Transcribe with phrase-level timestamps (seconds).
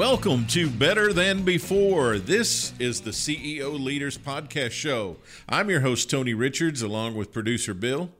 [0.00, 2.16] Welcome to Better Than Before.
[2.16, 5.18] This is the CEO Leaders Podcast Show.
[5.46, 8.10] I'm your host, Tony Richards, along with producer Bill.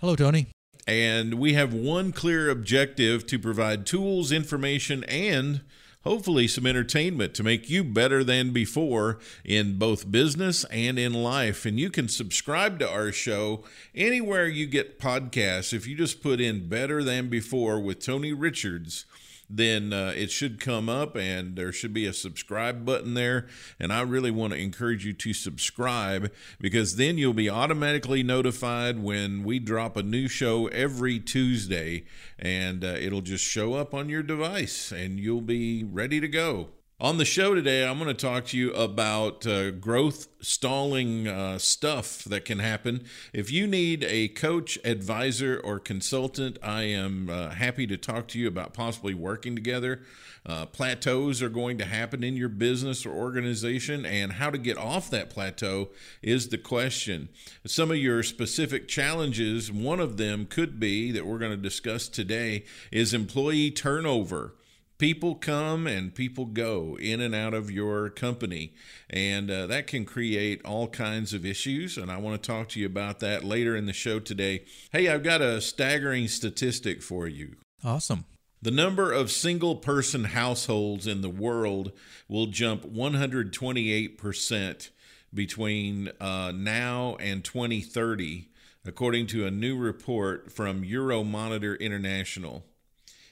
[0.00, 0.46] Hello, Tony.
[0.86, 5.60] And we have one clear objective to provide tools, information, and
[6.02, 11.66] hopefully some entertainment to make you better than before in both business and in life.
[11.66, 15.74] And you can subscribe to our show anywhere you get podcasts.
[15.74, 19.04] If you just put in Better Than Before with Tony Richards,
[19.50, 23.46] then uh, it should come up and there should be a subscribe button there.
[23.80, 29.02] And I really want to encourage you to subscribe because then you'll be automatically notified
[29.02, 32.04] when we drop a new show every Tuesday
[32.38, 36.68] and uh, it'll just show up on your device and you'll be ready to go.
[37.00, 41.56] On the show today, I'm going to talk to you about uh, growth stalling uh,
[41.58, 43.04] stuff that can happen.
[43.32, 48.38] If you need a coach, advisor, or consultant, I am uh, happy to talk to
[48.40, 50.00] you about possibly working together.
[50.44, 54.76] Uh, plateaus are going to happen in your business or organization, and how to get
[54.76, 57.28] off that plateau is the question.
[57.64, 62.08] Some of your specific challenges, one of them could be that we're going to discuss
[62.08, 64.54] today, is employee turnover
[64.98, 68.74] people come and people go in and out of your company.
[69.08, 72.80] And uh, that can create all kinds of issues and i want to talk to
[72.80, 74.64] you about that later in the show today.
[74.92, 77.56] Hey i've got a staggering statistic for you.
[77.84, 78.24] Awesome.
[78.60, 81.92] The number of single person households in the world
[82.28, 84.90] will jump 128%
[85.32, 88.48] between uh, now and 2030
[88.84, 92.64] according to a new report from euromonitor international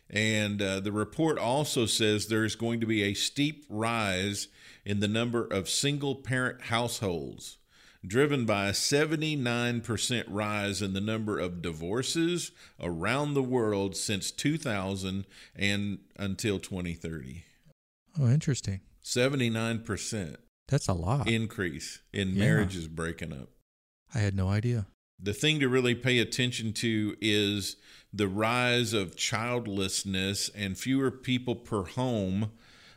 [0.09, 4.49] and uh, the report also says there is going to be a steep rise
[4.84, 7.59] in the number of single parent households,
[8.06, 15.27] driven by a 79% rise in the number of divorces around the world since 2000
[15.56, 17.44] and until 2030.
[18.19, 18.81] Oh, interesting.
[19.05, 20.37] 79%.
[20.69, 21.28] That's a lot.
[21.28, 22.44] Increase in yeah.
[22.44, 23.50] marriages breaking up.
[24.15, 24.87] I had no idea.
[25.19, 27.77] The thing to really pay attention to is
[28.12, 32.53] the rise of childlessness and fewer people per home.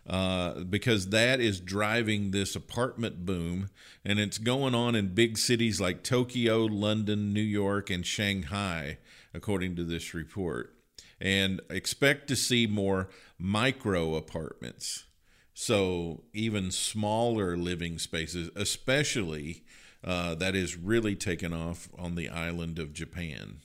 [0.07, 3.69] Uh, because that is driving this apartment boom,
[4.03, 8.97] and it's going on in big cities like Tokyo, London, New York, and Shanghai,
[9.35, 10.73] according to this report.
[11.21, 15.05] And expect to see more micro apartments.
[15.53, 19.63] So, even smaller living spaces, especially
[20.03, 23.57] uh, that is really taken off on the island of Japan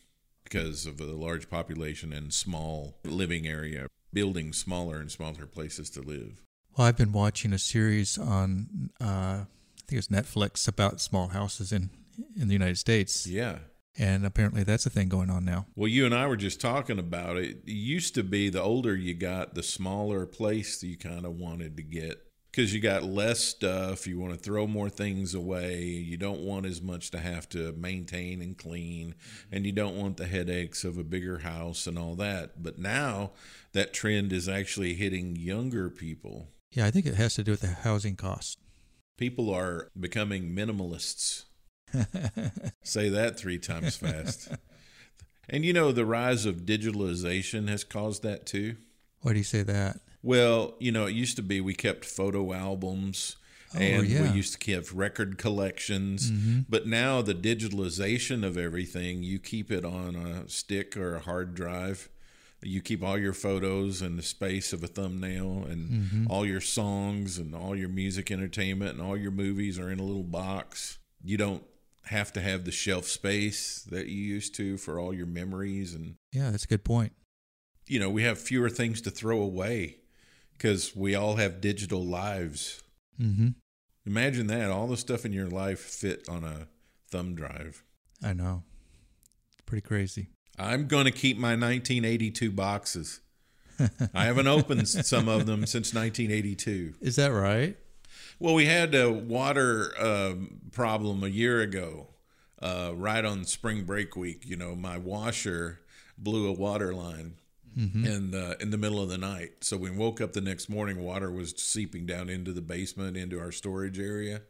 [0.45, 6.01] because of the large population and small living area, building smaller and smaller places to
[6.01, 6.43] live.
[6.77, 9.47] Well, I've been watching a series on, uh, I
[9.87, 11.91] think it's Netflix, about small houses in
[12.37, 13.27] in the United States.
[13.27, 13.59] Yeah.
[13.97, 15.67] And apparently that's a thing going on now.
[15.77, 17.59] Well, you and I were just talking about it.
[17.65, 21.77] It used to be the older you got, the smaller place you kind of wanted
[21.77, 22.21] to get
[22.55, 24.07] because you got less stuff.
[24.07, 25.83] You want to throw more things away.
[25.83, 29.17] You don't want as much to have to maintain and clean,
[29.51, 32.63] and you don't want the headaches of a bigger house and all that.
[32.63, 33.33] But now
[33.73, 36.49] that trend is actually hitting younger people.
[36.71, 38.59] Yeah, I think it has to do with the housing cost.
[39.17, 41.45] People are becoming minimalists.
[42.85, 44.53] Say that three times fast.
[45.49, 48.77] and you know, the rise of digitalization has caused that too.
[49.23, 50.01] Why do you say that?
[50.25, 53.37] Well, you know, it used to be we kept photo albums
[53.75, 54.23] oh, and yeah.
[54.23, 56.31] we used to keep record collections.
[56.31, 56.61] Mm-hmm.
[56.67, 61.55] But now the digitalization of everything, you keep it on a stick or a hard
[61.55, 62.09] drive.
[62.63, 66.27] You keep all your photos in the space of a thumbnail, and mm-hmm.
[66.31, 70.03] all your songs and all your music entertainment and all your movies are in a
[70.03, 70.99] little box.
[71.23, 71.63] You don't
[72.07, 76.17] have to have the shelf space that you used to for all your memories and
[76.33, 77.13] yeah that's a good point
[77.87, 79.97] you know we have fewer things to throw away
[80.57, 82.83] because we all have digital lives.
[83.21, 83.49] Mm-hmm.
[84.07, 86.69] Imagine that all the stuff in your life fit on a
[87.11, 87.83] thumb drive.
[88.23, 88.63] I know.
[89.67, 90.29] Pretty crazy.
[90.59, 93.21] I'm going to keep my 1982 boxes.
[94.15, 96.95] I haven't opened some of them since 1982.
[97.01, 97.77] Is that right?
[98.39, 100.35] Well, we had a water uh,
[100.73, 102.09] problem a year ago,
[102.61, 104.43] uh, right on spring break week.
[104.45, 105.81] You know, my washer
[106.17, 107.35] blew a water line
[107.77, 108.05] mm-hmm.
[108.05, 109.63] in uh, in the middle of the night.
[109.63, 113.41] So we woke up the next morning, water was seeping down into the basement, into
[113.41, 114.43] our storage area,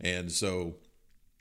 [0.00, 0.76] and so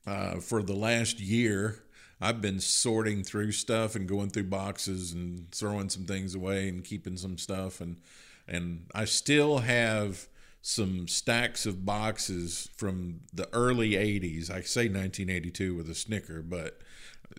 [0.05, 1.83] uh, for the last year.
[2.23, 6.83] I've been sorting through stuff and going through boxes and throwing some things away and
[6.83, 7.97] keeping some stuff and
[8.47, 10.27] and I still have
[10.61, 14.51] some stacks of boxes from the early 80s.
[14.51, 16.79] I say 1982 with a snicker, but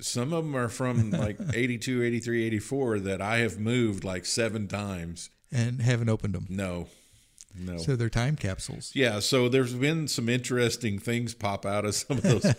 [0.00, 4.69] some of them are from like 82, 83, 84 that I have moved like seven
[4.69, 5.31] times.
[5.50, 6.47] And haven't opened them.
[6.49, 6.89] No.
[7.55, 7.77] No.
[7.77, 8.93] So they're time capsules.
[8.94, 9.21] Yeah.
[9.21, 12.55] So there's been some interesting things pop out of some of those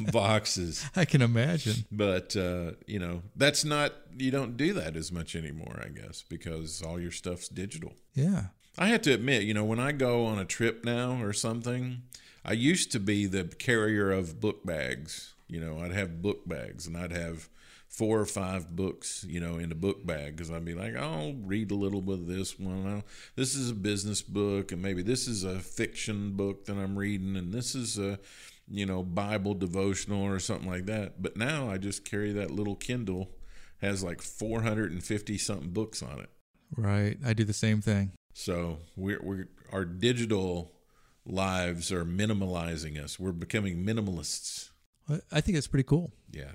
[0.12, 0.84] boxes.
[0.96, 1.84] I can imagine.
[1.92, 6.24] But, uh, you know, that's not, you don't do that as much anymore, I guess,
[6.28, 7.92] because all your stuff's digital.
[8.14, 8.46] Yeah.
[8.76, 12.02] I have to admit, you know, when I go on a trip now or something,
[12.44, 15.34] I used to be the carrier of book bags.
[15.48, 17.48] You know, I'd have book bags and I'd have
[17.88, 21.34] four or five books, you know, in a book bag because I'd be like, I'll
[21.34, 22.86] read a little bit of this one.
[22.86, 23.04] I'll,
[23.36, 27.36] this is a business book, and maybe this is a fiction book that I'm reading,
[27.36, 28.18] and this is a,
[28.68, 31.22] you know, Bible devotional or something like that.
[31.22, 33.30] But now I just carry that little Kindle,
[33.80, 36.30] has like 450 something books on it.
[36.76, 37.18] Right.
[37.24, 38.12] I do the same thing.
[38.32, 40.72] So we're, we're our digital
[41.24, 43.18] lives are minimalizing us.
[43.18, 44.70] We're becoming minimalists.
[45.30, 46.12] I think it's pretty cool.
[46.32, 46.52] Yeah.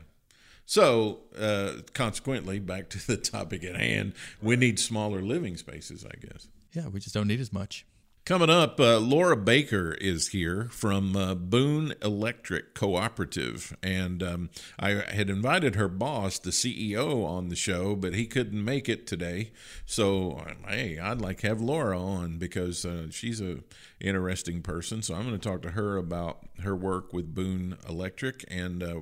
[0.66, 6.16] So, uh, consequently, back to the topic at hand, we need smaller living spaces, I
[6.20, 6.48] guess.
[6.74, 7.86] Yeah, we just don't need as much.
[8.26, 13.76] Coming up, uh, Laura Baker is here from uh, Boone Electric Cooperative.
[13.82, 14.50] And um,
[14.80, 19.08] I had invited her boss, the CEO, on the show, but he couldn't make it
[19.08, 19.52] today.
[19.88, 23.64] So, hey, I'd like to have Laura on because uh, she's a
[24.00, 25.02] interesting person.
[25.02, 29.02] So I'm going to talk to her about her work with Boone Electric and uh,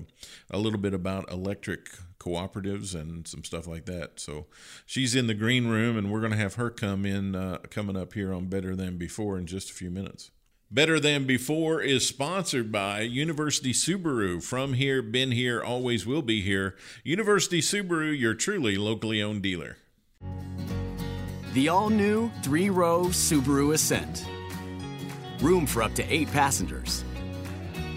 [0.49, 4.19] a little bit about electric cooperatives and some stuff like that.
[4.19, 4.47] So
[4.85, 7.97] she's in the green room, and we're going to have her come in uh, coming
[7.97, 10.31] up here on Better Than Before in just a few minutes.
[10.69, 14.43] Better Than Before is sponsored by University Subaru.
[14.43, 16.75] From here, been here, always will be here.
[17.03, 19.77] University Subaru, your truly locally owned dealer.
[21.53, 24.25] The all new three row Subaru Ascent.
[25.39, 27.05] Room for up to eight passengers.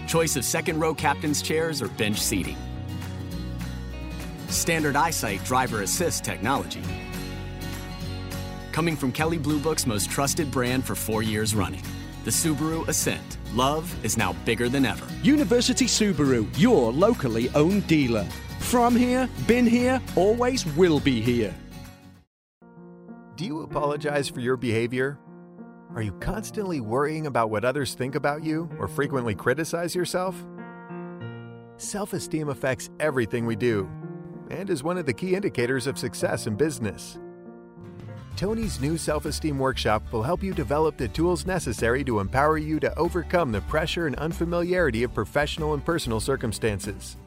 [0.07, 2.57] Choice of second row captain's chairs or bench seating
[4.51, 6.81] standard eyesight driver assist technology.
[8.71, 11.83] Coming from Kelley Blue Book's most trusted brand for four years running,
[12.23, 13.37] the Subaru Ascent.
[13.53, 15.05] Love is now bigger than ever.
[15.23, 18.25] University Subaru, your locally owned dealer.
[18.59, 21.53] From here, been here, always will be here.
[23.35, 25.17] Do you apologize for your behavior?
[25.93, 30.45] Are you constantly worrying about what others think about you or frequently criticize yourself?
[31.75, 33.89] Self esteem affects everything we do
[34.51, 37.17] and is one of the key indicators of success in business.
[38.35, 42.79] Tony's new self esteem workshop will help you develop the tools necessary to empower you
[42.79, 47.17] to overcome the pressure and unfamiliarity of professional and personal circumstances.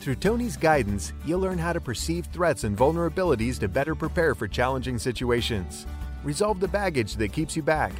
[0.00, 4.46] Through Tony's guidance, you'll learn how to perceive threats and vulnerabilities to better prepare for
[4.46, 5.86] challenging situations,
[6.22, 7.92] resolve the baggage that keeps you back,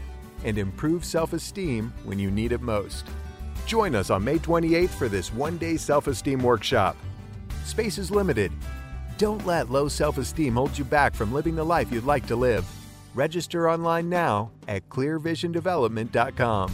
[0.44, 3.06] and improve self esteem when you need it most.
[3.66, 6.96] Join us on May 28th for this one day self esteem workshop.
[7.66, 8.52] Space is limited.
[9.18, 12.36] Don't let low self esteem hold you back from living the life you'd like to
[12.36, 12.64] live.
[13.12, 16.70] Register online now at clearvisiondevelopment.com.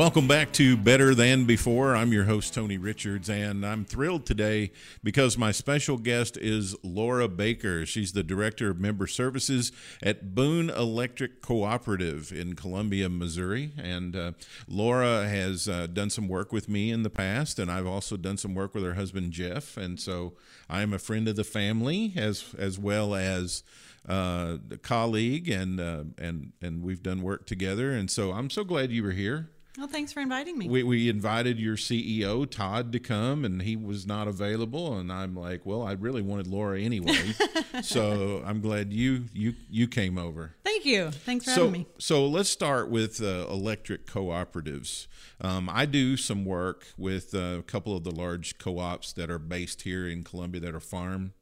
[0.00, 1.94] Welcome back to Better Than Before.
[1.94, 4.72] I'm your host, Tony Richards, and I'm thrilled today
[5.04, 7.84] because my special guest is Laura Baker.
[7.84, 13.72] She's the Director of Member Services at Boone Electric Cooperative in Columbia, Missouri.
[13.76, 14.32] And uh,
[14.66, 18.38] Laura has uh, done some work with me in the past, and I've also done
[18.38, 19.76] some work with her husband, Jeff.
[19.76, 20.32] And so
[20.70, 23.64] I'm a friend of the family as, as well as
[24.08, 27.90] uh, a colleague, and, uh, and, and we've done work together.
[27.92, 29.50] And so I'm so glad you were here.
[29.78, 30.68] Well, thanks for inviting me.
[30.68, 34.98] We, we invited your CEO, Todd, to come, and he was not available.
[34.98, 37.34] And I'm like, well, I really wanted Laura anyway.
[37.82, 40.56] so I'm glad you, you, you came over.
[40.64, 41.10] Thank you.
[41.10, 41.86] Thanks for so, having me.
[41.98, 45.06] So let's start with uh, electric cooperatives.
[45.40, 49.30] Um, I do some work with uh, a couple of the large co ops that
[49.30, 51.32] are based here in Columbia that are farm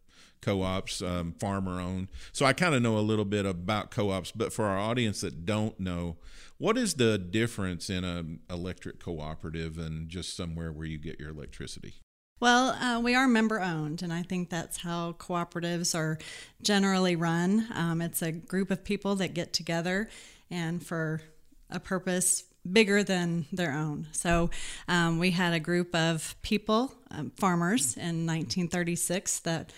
[0.41, 2.09] co-ops, um, farmer-owned.
[2.33, 5.45] So I kind of know a little bit about co-ops, but for our audience that
[5.45, 6.17] don't know,
[6.59, 11.31] what is the difference in an electric cooperative and just somewhere where you get your
[11.31, 11.95] electricity?
[12.41, 16.19] Well, uh, we are member owned, and I think that's how cooperatives are
[16.63, 17.67] generally run.
[17.75, 20.09] Um, it's a group of people that get together
[20.49, 21.21] and for
[21.69, 24.09] a purpose bigger than their own.
[24.13, 24.51] So
[24.87, 29.73] um, we had a group of people, um, farmers in 1936, that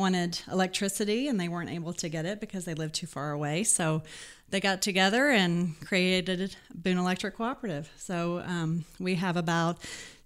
[0.00, 3.62] wanted electricity and they weren't able to get it because they lived too far away.
[3.62, 4.02] So
[4.48, 7.90] they got together and created Boone Electric Cooperative.
[7.96, 9.78] So um, we have about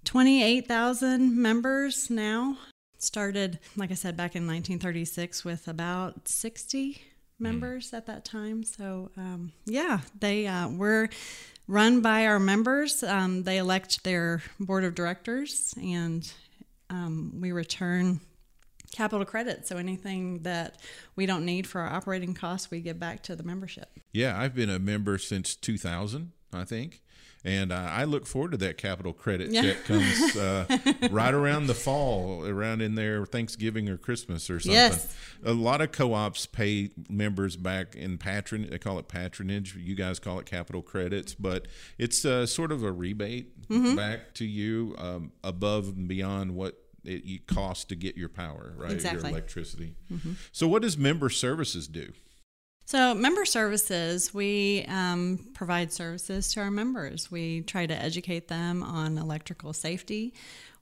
[0.05, 2.57] 28,000 members now.
[2.99, 7.03] Started, like I said, back in 1936 with about 60
[7.39, 7.99] members mm.
[7.99, 8.65] at that time.
[8.65, 11.11] So, um, yeah, they uh, were
[11.67, 13.03] run by our members.
[13.03, 16.31] Um, they elect their board of directors, and
[16.89, 18.21] um, we return
[18.95, 19.67] capital credit.
[19.67, 20.79] So anything that
[21.17, 23.91] we don't need for our operating costs, we give back to the membership.
[24.13, 27.03] Yeah, I've been a member since 2000, I think.
[27.47, 29.63] And uh, I look forward to that capital credit yeah.
[29.63, 30.65] check comes uh,
[31.11, 34.73] right around the fall, around in there Thanksgiving or Christmas or something.
[34.73, 35.15] Yes.
[35.45, 38.69] A lot of co-ops pay members back in patron.
[38.71, 39.77] They call it patronage.
[39.77, 43.95] You guys call it capital credits, but it's uh, sort of a rebate mm-hmm.
[43.95, 48.93] back to you um, above and beyond what it costs to get your power, right?
[48.93, 49.31] Exactly.
[49.31, 49.95] Your electricity.
[50.13, 50.33] Mm-hmm.
[50.53, 52.13] So, what does member services do?
[52.87, 57.31] So, member services, we um, provide services to our members.
[57.31, 60.35] We try to educate them on electrical safety.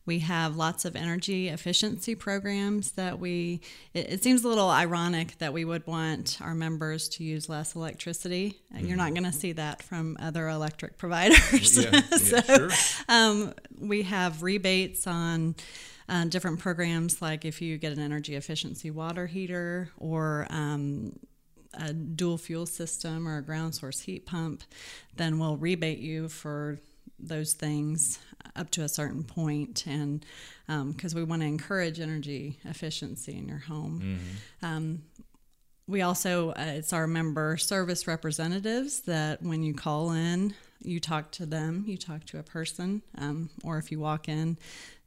[0.04, 3.60] We have lots of energy efficiency programs that we,
[3.94, 7.76] it, it seems a little ironic that we would want our members to use less
[7.76, 8.60] electricity.
[8.74, 8.86] Mm-hmm.
[8.86, 11.78] You're not going to see that from other electric providers.
[11.78, 12.70] Yeah, so, yeah, sure.
[13.08, 15.54] um, we have rebates on
[16.09, 21.12] uh, different programs like if you get an energy efficiency water heater or um,
[21.75, 24.62] a dual fuel system or a ground source heat pump,
[25.16, 26.78] then we'll rebate you for
[27.18, 28.18] those things
[28.56, 30.26] up to a certain point and
[30.66, 34.66] because um, we want to encourage energy efficiency in your home mm-hmm.
[34.66, 35.02] um,
[35.87, 41.30] we also uh, it's our member service representatives that when you call in you talk
[41.30, 44.59] to them you talk to a person um, or if you walk in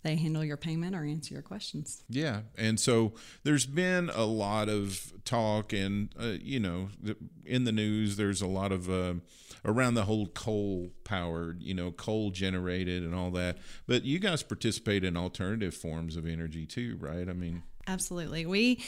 [0.06, 2.04] they handle your payment or answer your questions.
[2.08, 6.90] Yeah, and so there's been a lot of talk, and uh, you know,
[7.44, 9.16] in the news, there's a lot of uh,
[9.66, 13.58] around the whole coal powered, you know, coal generated and all that.
[13.88, 17.28] But you guys participate in alternative forms of energy too, right?
[17.28, 18.46] I mean, absolutely.
[18.46, 18.84] We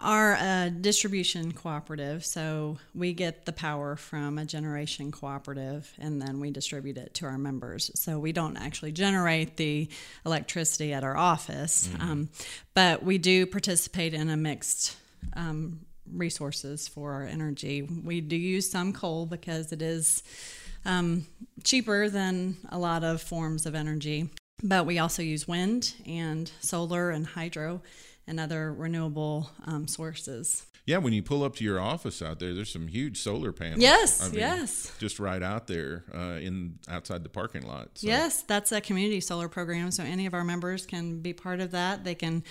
[0.00, 6.38] are a distribution cooperative, so we get the power from a generation cooperative and then
[6.38, 7.90] we distribute it to our members.
[7.94, 9.88] So we don't actually generate the
[10.24, 12.10] electricity at our office, mm-hmm.
[12.10, 12.28] um,
[12.74, 14.96] but we do participate in a mixed
[15.34, 15.80] um,
[16.12, 17.82] resources for our energy.
[17.82, 20.22] We do use some coal because it is
[20.84, 21.26] um,
[21.64, 24.30] cheaper than a lot of forms of energy,
[24.62, 27.82] but we also use wind and solar and hydro
[28.28, 30.66] and other renewable um, sources.
[30.86, 33.82] Yeah, when you pull up to your office out there, there's some huge solar panels.
[33.82, 34.90] Yes, I mean, yes.
[34.98, 37.90] Just right out there uh, in outside the parking lot.
[37.96, 38.06] So.
[38.06, 39.90] Yes, that's a community solar program.
[39.90, 42.04] So any of our members can be part of that.
[42.04, 42.42] They can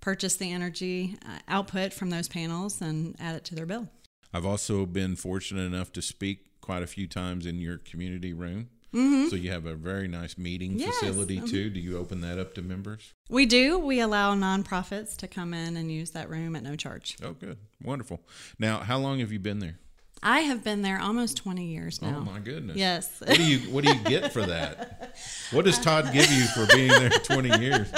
[0.00, 3.88] purchase the energy uh, output from those panels and add it to their bill.
[4.32, 8.70] I've also been fortunate enough to speak quite a few times in your community room.
[8.94, 9.28] Mm-hmm.
[9.28, 10.98] So you have a very nice meeting yes.
[10.98, 11.46] facility mm-hmm.
[11.46, 11.70] too.
[11.70, 13.14] Do you open that up to members?
[13.28, 13.78] We do.
[13.78, 17.16] We allow nonprofits to come in and use that room at no charge.
[17.22, 18.20] Oh, good, wonderful.
[18.58, 19.78] Now, how long have you been there?
[20.22, 22.18] I have been there almost 20 years now.
[22.18, 22.76] Oh my goodness.
[22.76, 23.20] Yes.
[23.20, 24.98] What do you what do you get for that?
[25.50, 27.92] What does Todd give you for being there 20 years?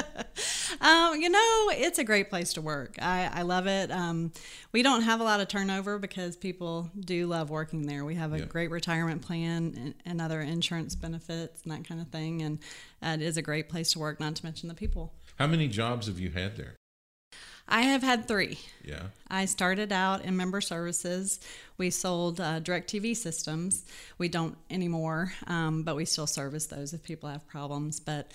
[0.84, 2.96] Um, you know, it's a great place to work.
[3.00, 3.90] I, I love it.
[3.90, 4.32] Um,
[4.70, 8.04] we don't have a lot of turnover because people do love working there.
[8.04, 8.44] We have a yeah.
[8.44, 12.42] great retirement plan and, and, other insurance benefits and that kind of thing.
[12.42, 12.58] And
[13.02, 15.14] uh, it is a great place to work, not to mention the people.
[15.38, 16.76] How many jobs have you had there?
[17.66, 18.58] I have had three.
[18.84, 19.04] Yeah.
[19.28, 21.40] I started out in member services.
[21.78, 23.86] We sold uh, TV systems.
[24.18, 28.00] We don't anymore, um, but we still service those if people have problems.
[28.00, 28.32] But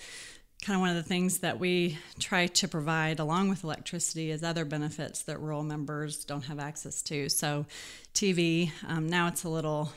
[0.60, 4.42] kind of one of the things that we try to provide along with electricity is
[4.42, 7.28] other benefits that rural members don't have access to.
[7.28, 7.66] So,
[8.14, 9.92] TV, um, now it's a little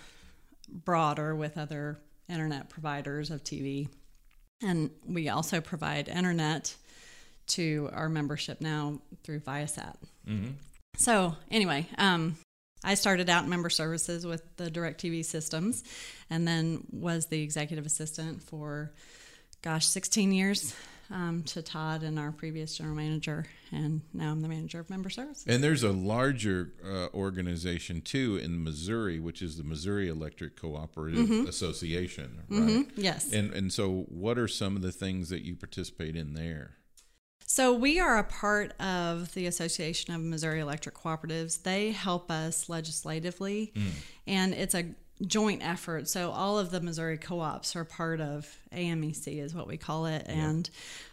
[0.70, 3.89] broader with other internet providers of TV.
[4.62, 6.75] And we also provide internet
[7.48, 9.96] to our membership now through Viasat.
[10.27, 10.51] Mm-hmm.
[10.96, 12.38] So, anyway, um,
[12.84, 15.84] I started out in member services with the DirecTV systems
[16.29, 18.91] and then was the executive assistant for
[19.63, 20.75] gosh, 16 years
[21.10, 25.10] um, to Todd and our previous general manager, and now I'm the manager of member
[25.10, 25.46] services.
[25.48, 31.48] And there's a larger uh, organization too in Missouri, which is the Missouri Electric Cooperative
[31.48, 32.88] Association, right?
[32.96, 33.32] Yes.
[33.34, 36.77] And and so, what are some of the things that you participate in there?
[37.46, 41.62] So we are a part of the Association of Missouri Electric Cooperatives.
[41.62, 43.74] They help us legislatively,
[44.25, 44.86] and it's a
[45.25, 46.08] joint effort.
[46.08, 50.25] So all of the Missouri co-ops are part of AMEC, is what we call it,
[50.27, 50.70] and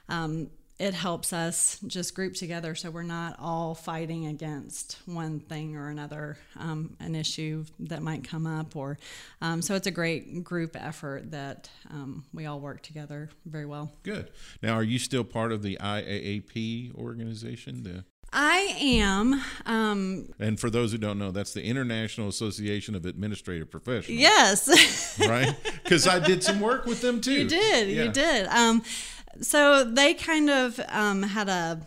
[0.09, 0.51] um,
[0.81, 5.91] it helps us just group together so we're not all fighting against one thing or
[5.91, 8.99] another, um, an issue that might come up, or
[9.43, 13.93] um, so it's a great group effort that um, we all work together very well.
[14.03, 14.31] Good.
[14.63, 17.83] Now, are you still part of the IAAP organization?
[17.83, 19.43] The I am.
[19.67, 24.21] Um, and for those who don't know, that's the International Association of Administrative Professionals.
[24.21, 25.55] yes, Right?
[25.83, 27.33] Because I did some work with them too.
[27.33, 27.89] you did.
[27.89, 28.05] Yeah.
[28.05, 28.47] You did.
[28.47, 28.83] Um,
[29.41, 31.81] so they kind of um, had a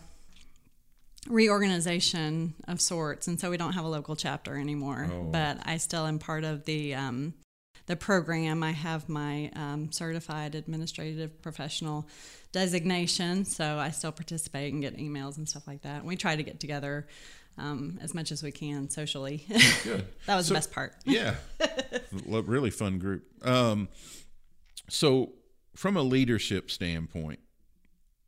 [1.28, 5.08] reorganization of sorts, and so we don't have a local chapter anymore.
[5.10, 5.22] Oh.
[5.24, 7.34] But I still am part of the um,
[7.86, 8.62] the program.
[8.62, 12.08] I have my um, certified administrative professional
[12.52, 15.98] designation, so I still participate and get emails and stuff like that.
[15.98, 17.06] And we try to get together
[17.58, 19.44] um, as much as we can socially.
[19.84, 20.06] Good.
[20.26, 20.94] that was So- the best part.
[21.04, 21.34] yeah
[22.26, 23.88] really fun group um
[24.88, 25.32] so
[25.74, 27.40] from a leadership standpoint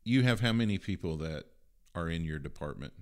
[0.03, 1.43] you have how many people that
[1.95, 2.93] are in your department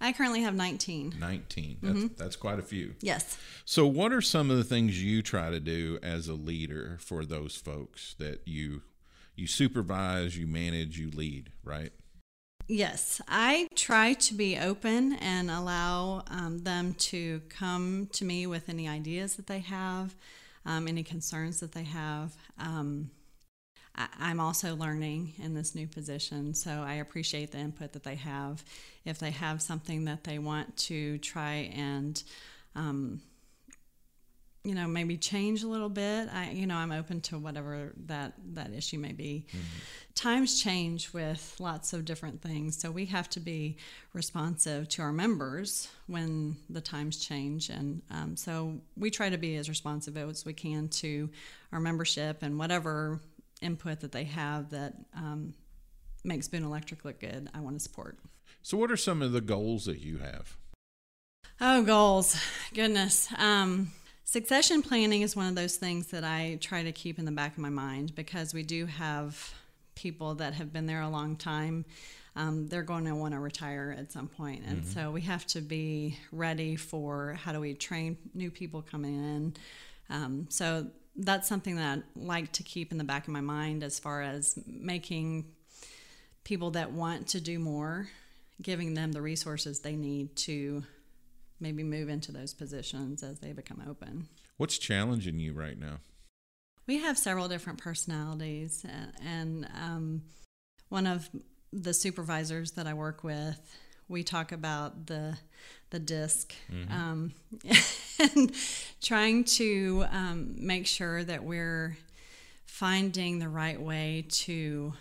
[0.00, 1.14] I currently have 19.
[1.18, 2.06] 19 that's, Mm-hmm.
[2.16, 3.36] that's quite a few Yes.
[3.64, 7.24] so what are some of the things you try to do as a leader for
[7.24, 8.82] those folks that you
[9.36, 11.92] you supervise you manage you lead right
[12.70, 18.68] Yes, I try to be open and allow um, them to come to me with
[18.68, 20.14] any ideas that they have,
[20.66, 22.36] um, any concerns that they have.
[22.58, 23.10] Um,
[23.98, 28.14] I, I'm also learning in this new position, so I appreciate the input that they
[28.14, 28.64] have.
[29.04, 32.22] If they have something that they want to try and
[32.74, 33.20] um,
[34.64, 38.34] you know maybe change a little bit i you know i'm open to whatever that
[38.52, 39.46] that issue may be
[40.14, 43.76] times change with lots of different things so we have to be
[44.12, 49.56] responsive to our members when the times change and um, so we try to be
[49.56, 51.30] as responsive as we can to
[51.72, 53.20] our membership and whatever
[53.60, 55.54] input that they have that um,
[56.24, 58.18] makes boone electric look good i want to support
[58.62, 60.56] so what are some of the goals that you have
[61.60, 62.36] Oh, goals.
[62.72, 63.28] Goodness.
[63.36, 63.90] Um,
[64.24, 67.52] succession planning is one of those things that I try to keep in the back
[67.52, 69.54] of my mind because we do have
[69.96, 71.84] people that have been there a long time.
[72.36, 74.62] Um, they're going to want to retire at some point.
[74.68, 79.16] And so we have to be ready for how do we train new people coming
[79.16, 79.54] in.
[80.10, 80.86] Um, so
[81.18, 84.22] that's something that I like to keep in the back of my mind as far
[84.22, 85.46] as making
[86.44, 88.08] people that want to do more,
[88.62, 90.84] giving them the resources they need to
[91.60, 94.28] maybe move into those positions as they become open.
[94.58, 95.98] what's challenging you right now
[96.86, 98.86] We have several different personalities,
[99.20, 100.22] and, um,
[100.88, 101.28] one of
[101.72, 103.60] the supervisors that I work with,
[104.08, 105.36] we talk about the
[105.90, 106.54] the disc
[106.90, 107.32] um,
[108.18, 108.52] and
[109.00, 111.96] trying to um, make sure that we're
[112.66, 114.92] finding the right way to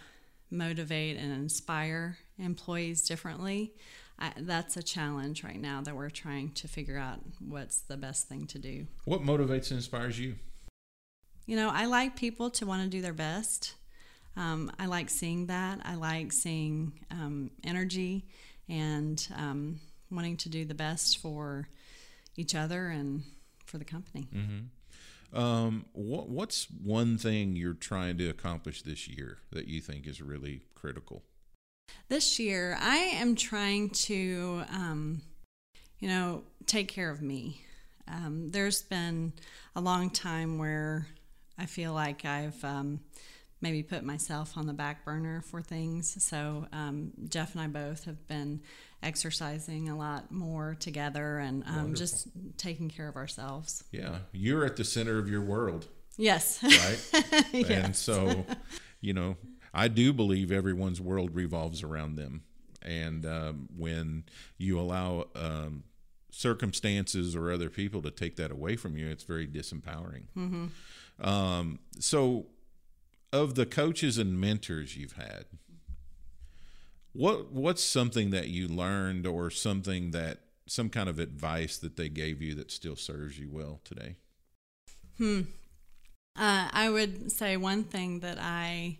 [0.50, 3.74] motivate and inspire employees differently.
[4.20, 8.28] I, that's a challenge right now that we're trying to figure out what's the best
[8.28, 8.88] thing to do.
[9.06, 10.36] what motivates and inspires you
[11.46, 13.76] You know, I like people to want to do their best.
[14.36, 15.82] Um, I like seeing that.
[15.84, 18.26] I like seeing um, energy
[18.70, 19.80] and um,
[20.12, 21.68] wanting to do the best for
[22.36, 23.24] each other and
[23.66, 24.28] for the company.
[25.34, 30.22] Um, what what's one thing you're trying to accomplish this year that you think is
[30.22, 31.24] really critical?
[32.10, 35.22] This year, I am trying to, um,
[36.00, 37.62] you know, take care of me.
[38.08, 39.34] Um, there's been
[39.76, 41.08] a long time where
[41.58, 43.02] I feel like I've um,
[43.62, 46.24] maybe put myself on the back burner for things.
[46.24, 48.62] So um, Jeff and I both have been
[49.04, 53.84] exercising a lot more together and um, just taking care of ourselves.
[53.92, 56.64] Yeah, you're at the center of your world, Yes.
[56.64, 57.44] right?
[57.70, 58.46] And so,
[59.02, 59.38] you know,
[59.74, 62.44] I do believe everyone's world revolves around them,
[62.82, 64.24] and um, when
[64.58, 65.84] you allow um,
[66.32, 70.24] circumstances or other people to take that away from you, it's very disempowering.
[71.20, 72.48] Um, so,
[73.34, 75.46] of the coaches and mentors you've had,
[77.14, 82.10] what what's something that you learned or something that some kind of advice that they
[82.10, 84.16] gave you that still serves you well today?
[86.38, 89.00] Uh, I would say one thing that I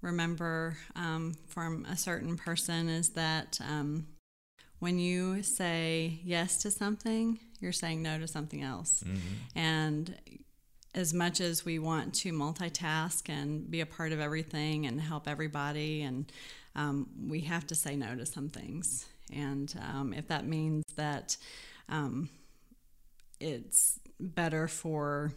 [0.00, 4.06] remember um, from a certain person is that um,
[4.78, 9.02] when you say yes to something, you're saying no to something else.
[9.56, 10.14] And
[10.94, 15.28] as much as we want to multitask and be a part of everything and help
[15.28, 16.32] everybody, and
[16.74, 19.06] um, we have to say no to some things.
[19.32, 21.36] And um, if that means that
[21.88, 22.30] um,
[23.40, 25.32] it's better for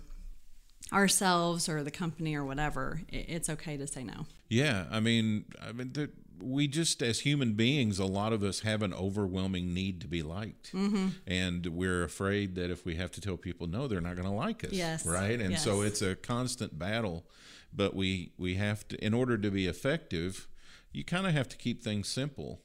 [0.94, 4.26] ourselves or the company or whatever, it's okay to say no.
[4.50, 5.92] Yeah, I mean, I mean,
[6.42, 10.22] we just as human beings, a lot of us have an overwhelming need to be
[10.22, 11.10] liked, mm-hmm.
[11.28, 14.34] and we're afraid that if we have to tell people no, they're not going to
[14.34, 14.72] like us.
[14.72, 15.40] Yes, right.
[15.40, 17.26] And so it's a constant battle,
[17.74, 20.48] but we we have to, in order to be effective,
[20.92, 22.62] you kind of have to keep things simple,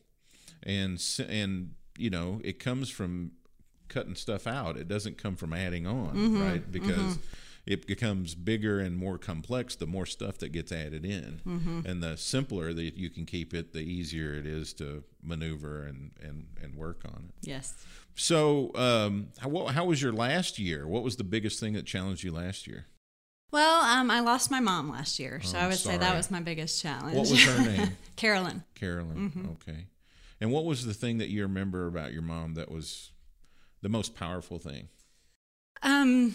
[0.63, 3.33] and and you know, it comes from
[3.89, 4.77] cutting stuff out.
[4.77, 6.71] It doesn't come from adding on, right?
[6.71, 7.19] Because
[7.67, 11.83] it becomes bigger and more complex the more stuff that gets added in.
[11.85, 16.13] And the simpler that you can keep it, the easier it is to maneuver and,
[16.23, 17.49] and, and work on it.
[17.49, 17.75] Yes.
[18.15, 20.87] So, um, how, how was your last year?
[20.87, 22.87] What was the biggest thing that challenged you last year?
[23.51, 26.31] Well, um, I lost my mom last year, so Oh, I would say that was
[26.31, 27.17] my biggest challenge.
[27.17, 27.97] What was her name?
[28.17, 28.65] Carolyn.
[28.75, 29.57] Carolyn.
[29.63, 29.87] Okay.
[30.41, 33.13] And what was the thing that you remember about your mom that was
[33.83, 34.89] the most powerful thing?
[35.83, 36.35] Um,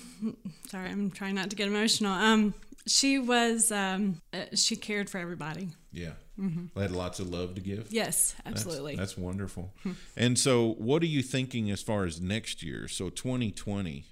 [0.67, 2.13] sorry, I'm trying not to get emotional.
[2.13, 2.53] Um,
[2.87, 5.69] she was um, uh, she cared for everybody.
[5.91, 6.11] Yeah.
[6.75, 7.91] Had lots of love to give.
[7.91, 8.95] Yes, That's- absolutely.
[8.95, 9.73] That's, wonderful.
[10.17, 12.87] and so, what are you thinking as far as next year?
[12.87, 14.05] So, 2020,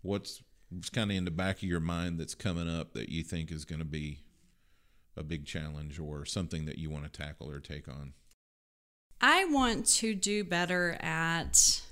[0.00, 3.22] what's, what's kind of in the back of your mind that's coming up that you
[3.22, 4.20] think is going to be
[5.14, 8.14] a big challenge or something that you want to tackle or take on?
[9.20, 11.82] I want to do better at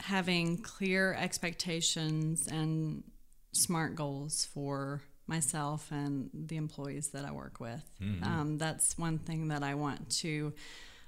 [0.00, 3.02] having clear expectations and
[3.52, 7.82] smart goals for myself and the employees that I work with.
[8.22, 10.52] Um, that's one thing that I want to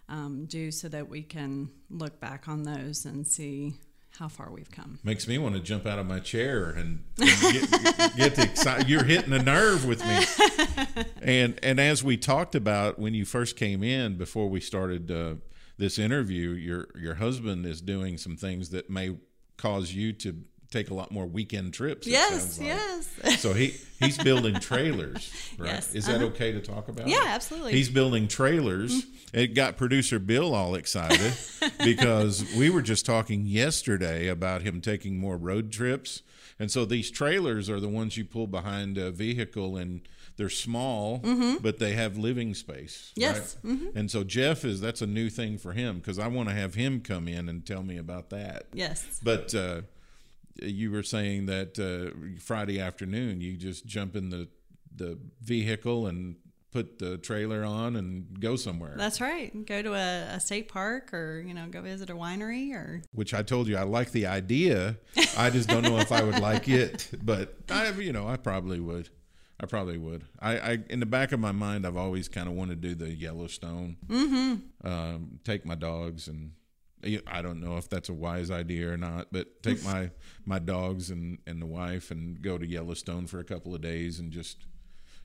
[0.09, 3.75] um, do so that we can look back on those and see
[4.19, 4.99] how far we've come.
[5.05, 8.89] Makes me want to jump out of my chair and, and get, get excited.
[8.89, 10.25] You're hitting a nerve with me.
[11.23, 15.35] And and as we talked about when you first came in before we started uh,
[15.81, 19.17] this interview, your your husband is doing some things that may
[19.57, 22.07] cause you to take a lot more weekend trips.
[22.07, 22.69] Yes, like.
[22.69, 23.41] yes.
[23.41, 25.71] So he he's building trailers, right?
[25.71, 26.27] Yes, Is that uh-huh.
[26.27, 27.09] okay to talk about?
[27.09, 27.73] Yeah, absolutely.
[27.73, 29.05] He's building trailers.
[29.33, 31.33] It got producer Bill all excited
[31.85, 36.23] because we were just talking yesterday about him taking more road trips.
[36.59, 40.03] And so these trailers are the ones you pull behind a vehicle and
[40.41, 41.19] they're small,
[41.61, 43.13] but they have living space.
[43.13, 43.21] Mm-hmm.
[43.21, 43.99] Yes, Mm-hmm.
[43.99, 46.75] And so Jeff is that's a new thing for him because I want to have
[46.75, 48.65] him come in and tell me about that.
[48.73, 49.21] Yes.
[49.23, 49.83] But uh,
[50.63, 54.49] you were saying that uh, Friday afternoon you just jump in the
[54.97, 56.37] the vehicle and
[56.73, 58.95] put the trailer on and go somewhere.
[58.97, 59.67] That's right.
[59.67, 63.35] Go to a, a state park or, you know, go visit a winery or which
[63.35, 64.97] I told you I like the idea.
[65.37, 68.81] I just don't know if I would like it, but I, you know, I probably
[68.81, 69.11] would.
[69.61, 70.25] I probably would.
[70.41, 72.95] I, I in the back of my mind, I've always kind of wanted to do
[72.95, 73.99] the Yellowstone.
[74.07, 74.89] Mm-hmm.
[74.89, 76.53] Um, take my dogs and
[77.27, 80.11] I don't know if that's a wise idea or not, but take my
[80.45, 84.19] my dogs and and the wife and go to Yellowstone for a couple of days
[84.19, 84.65] and just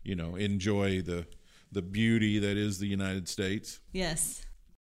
[0.03, 1.25] you know enjoy the
[1.71, 3.79] the beauty that is the United States.
[3.91, 4.45] yes.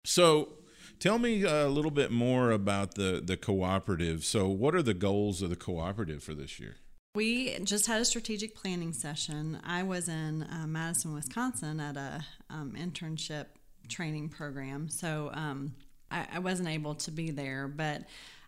[0.06, 0.58] So,
[0.98, 4.24] tell me a little bit more about the the cooperative.
[4.24, 6.76] So, what are the goals of the cooperative for this year?
[7.14, 9.60] We just had a strategic planning session.
[9.62, 13.46] I was in uh, Madison, Wisconsin at a um, internship
[13.88, 15.76] training program, so um,
[16.10, 17.68] I, I wasn't able to be there.
[17.68, 18.02] But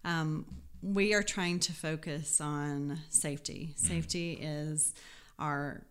[0.05, 0.47] um,
[0.83, 3.73] we are trying to focus on safety.
[3.77, 4.95] Safety is
[5.39, 5.87] our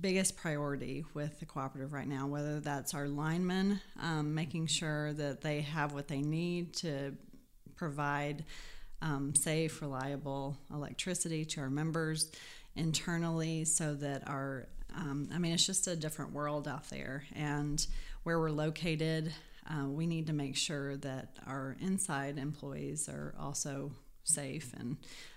[0.00, 5.42] biggest priority with the cooperative right now, whether that's our linemen, um, making sure that
[5.42, 7.14] they have what they need to
[7.76, 8.42] provide
[9.04, 12.32] um, safe, reliable electricity to our members
[12.74, 17.24] internally so that our, um, I mean, it's just a different world out there.
[17.36, 17.86] And
[18.22, 19.32] where we're located,
[19.70, 23.92] uh, we need to make sure that our inside employees are also
[24.24, 24.96] safe and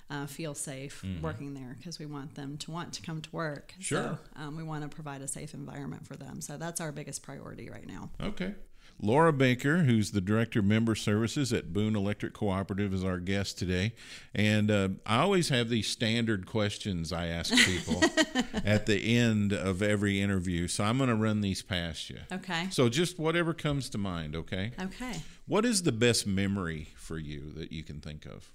[0.10, 3.74] uh, feel safe working there because we want them to want to come to work.
[3.80, 4.18] Sure.
[4.38, 6.40] So um, we want to provide a safe environment for them.
[6.40, 8.10] So that's our biggest priority right now.
[8.24, 8.54] Okay.
[9.00, 13.58] Laura Baker, who's the Director of Member Services at Boone Electric Cooperative, is our guest
[13.58, 13.94] today.
[14.34, 18.02] And uh, I always have these standard questions I ask people
[18.66, 20.68] at the end of every interview.
[20.68, 22.20] So I'm going to run these past you.
[22.32, 22.68] Okay.
[22.72, 24.72] So just whatever comes to mind, okay?
[24.82, 25.22] Okay.
[25.46, 28.52] What is the best memory for you that you can think of?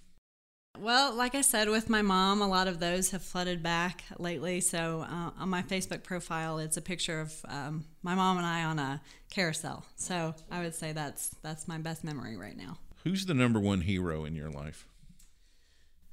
[0.79, 4.61] Well, like I said, with my mom, a lot of those have flooded back lately.
[4.61, 8.65] So uh, on my Facebook profile, it's a picture of um, my mom and I
[8.65, 9.85] on a carousel.
[9.97, 12.79] So I would say that's that's my best memory right now.
[13.05, 14.87] Who's the number one hero in your life?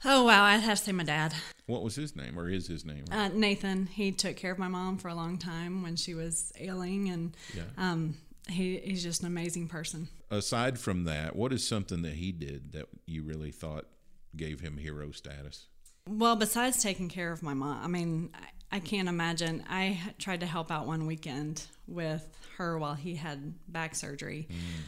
[0.04, 1.34] Oh wow, I'd have to say my dad,
[1.65, 3.06] What was his name, or is his name?
[3.12, 3.86] uh, Nathan.
[3.88, 7.36] He took care of my mom for a long time when she was ailing, and
[7.54, 7.63] Yeah.
[7.78, 8.15] um,
[8.48, 10.08] he, he's just an amazing person.
[10.32, 13.88] Aside from that, what is something that he did that you really thought
[14.36, 15.68] gave him hero status?
[16.08, 19.63] Well, besides taking care of my mom, I mean, I, I can't imagine.
[19.70, 24.48] I tried to help out one weekend with her while he had back surgery,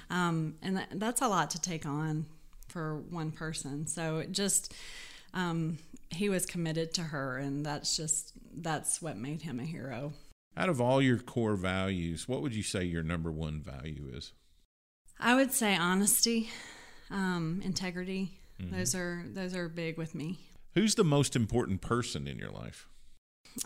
[0.10, 2.25] um, and that, that's a lot to take on
[2.69, 3.88] for one person.
[3.88, 4.73] So it just
[5.34, 5.77] um,
[6.10, 10.13] he was committed to her, and that's just that's what made him a hero.
[10.58, 14.34] Out of all your core values, what would you say your number one value is?
[15.19, 16.49] I would say honesty,
[17.10, 18.40] um, integrity.
[18.69, 20.39] Those are those are big with me.
[20.76, 22.88] Who's the most important person in your life?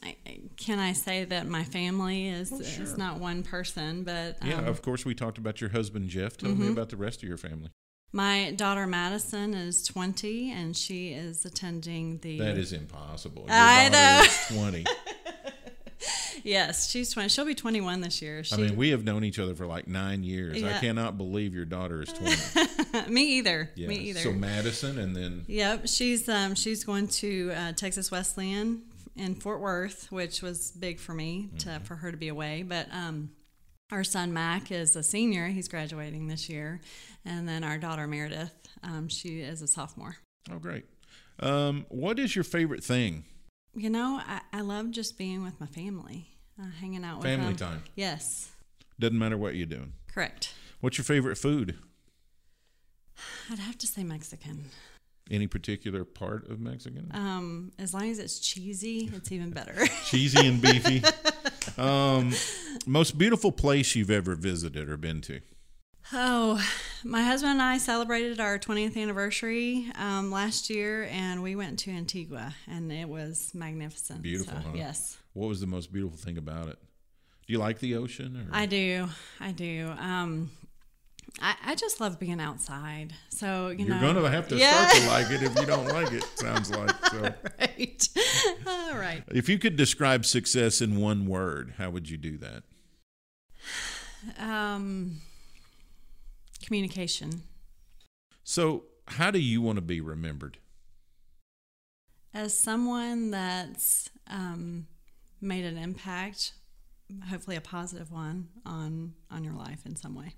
[0.01, 0.15] I,
[0.57, 4.81] can I say that my family is is not one person, but um, yeah, of
[4.81, 5.05] course.
[5.05, 6.37] We talked about your husband Jeff.
[6.37, 7.69] Tell me about the rest of your family.
[8.11, 12.39] my daughter Madison is twenty, and she is attending the.
[12.39, 13.43] That is impossible.
[13.43, 14.21] Your I know.
[14.25, 14.85] is Twenty.
[16.43, 17.29] yes, she's twenty.
[17.29, 18.43] She'll be twenty one this year.
[18.43, 20.61] She, I mean, we have known each other for like nine years.
[20.63, 23.09] I cannot believe your daughter is twenty.
[23.11, 23.69] me either.
[23.75, 23.87] Yeah.
[23.87, 24.19] Me either.
[24.21, 28.83] So Madison, and then Yep, she's um, she's going to uh, Texas Wesleyan
[29.15, 31.83] in Fort Worth, which was big for me to, Mm-hmm.
[31.85, 32.63] for her to be away.
[32.63, 33.31] But um,
[33.91, 36.81] our son Mac is a senior; he's graduating this year,
[37.23, 38.51] and then our daughter Meredith,
[38.83, 40.17] um, she is a sophomore.
[40.51, 40.85] oh great.
[41.39, 43.25] Um, what is your favorite thing?
[43.75, 46.27] You know, I, I love just being with my family,
[46.59, 47.55] uh, hanging out with Family them.
[47.57, 47.83] time.
[47.95, 48.49] Yes,
[48.99, 49.93] Doesn't matter what you're doing.
[50.07, 50.53] correct.
[50.79, 51.75] What's your favorite food?
[53.51, 54.65] I'd have to say Mexican.
[55.31, 57.09] Any particular part of Mexican?
[57.13, 59.73] Um, as long as it's cheesy, it's even better.
[60.05, 61.01] Cheesy and beefy.
[61.81, 62.31] um,
[62.85, 65.41] most beautiful place you've ever visited or been to?
[66.13, 66.63] Oh,
[67.03, 71.91] my husband and I celebrated our 20th anniversary um, last year, and we went to
[71.91, 74.21] Antigua, and it was magnificent.
[74.21, 74.73] Beautiful, So, huh?
[74.75, 76.77] Yes, What was the most beautiful thing about it?
[77.47, 78.37] Do you like the ocean?
[78.51, 78.55] Or?
[78.55, 79.07] I do.
[79.39, 79.91] I do.
[79.99, 80.51] Um,
[81.41, 83.13] I, I just love being outside.
[83.29, 84.87] So you You're know, going to have to Yeah.
[84.87, 86.23] start to like it if you don't like it.
[86.35, 87.33] Sounds like so.
[87.59, 88.09] right.
[88.67, 89.23] All right.
[89.31, 92.63] If you could describe success in one word, how would you do that?
[94.39, 95.17] Um,
[96.65, 97.43] communication.
[98.43, 100.57] So, how do you want to be remembered?
[102.33, 104.87] As someone that's um,
[105.39, 106.53] made an impact,
[107.29, 110.33] hopefully a positive one, on on your life in some way.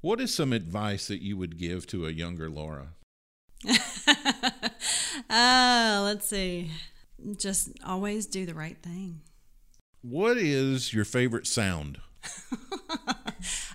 [0.00, 2.88] What is some advice that you would give to a younger Laura?
[5.30, 6.70] uh, let's see.
[7.36, 9.20] Just always do the right thing.
[10.02, 11.98] What is your favorite sound?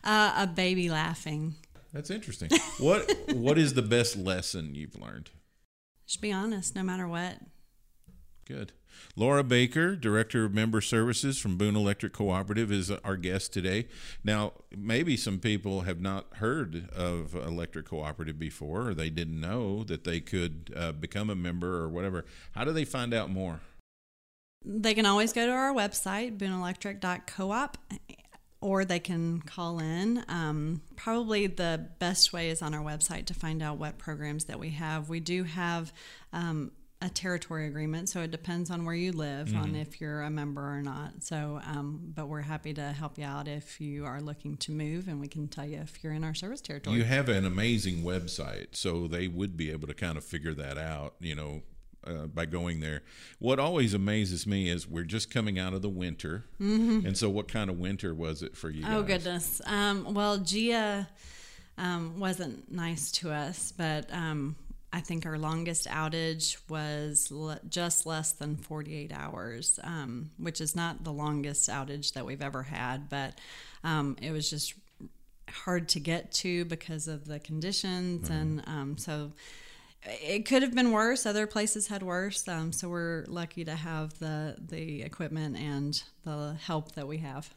[0.03, 1.55] Uh, a baby laughing.
[1.93, 2.49] That's interesting.
[2.80, 5.32] What What is the best lesson you've learned?
[6.06, 7.39] Just be honest, no matter what.
[8.45, 8.71] Good.
[9.15, 13.88] Laura Baker, Director of Member Services from Boone Electric Cooperative, is our guest today.
[14.23, 19.84] Now, maybe some people have not heard of Electric Cooperative before, or they didn't know
[19.84, 22.25] that they could uh, become a member or whatever.
[22.54, 23.62] How do they find out more?
[24.65, 27.78] They can always go to our website, booneelectric.coop,
[28.62, 30.24] or they can call in.
[30.28, 34.60] Um, probably the best way is on our website to find out what programs that
[34.60, 35.10] we have.
[35.10, 35.93] We do have
[36.34, 40.30] um, a territory agreement, so it depends on where you live, on if you're a
[40.30, 41.24] member or not.
[41.24, 45.08] So, um, but we're happy to help you out if you are looking to move,
[45.08, 46.98] and we can tell you if you're in our service territory.
[46.98, 50.78] You have an amazing website, so they would be able to kind of figure that
[50.78, 51.62] out, you know,
[52.05, 53.01] uh, by going there.
[53.39, 56.45] What always amazes me is we're just coming out of the winter.
[56.59, 57.05] Mm-hmm.
[57.05, 58.83] And so, what kind of winter was it for you?
[58.88, 59.23] Oh guys?
[59.23, 59.62] goodness.
[59.65, 61.07] Um, well, Gia
[61.77, 64.55] um, wasn't nice to us, but um,
[64.91, 70.75] I think our longest outage was le- just less than 48 hours, um, which is
[70.75, 73.39] not the longest outage that we've ever had, but
[73.83, 74.73] um, it was just
[75.49, 79.31] hard to get to because of the conditions, and um, so
[80.03, 81.25] it could have been worse.
[81.25, 86.55] Other places had worse, um, so we're lucky to have the the equipment and the
[86.63, 87.53] help that we have.